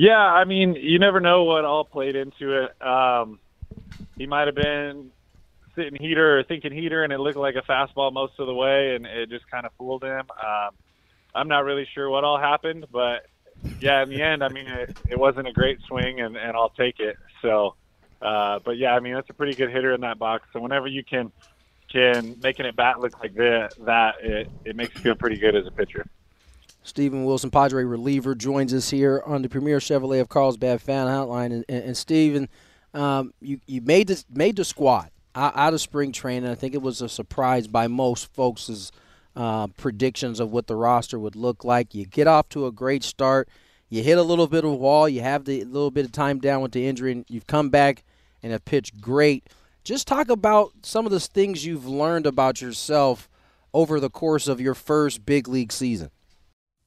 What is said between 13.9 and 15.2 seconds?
in the end, I mean, it, it